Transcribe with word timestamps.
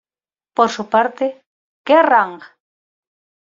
Por 0.55 0.69
su 0.71 0.83
parte, 0.89 1.25
"Kerrang! 1.85 2.39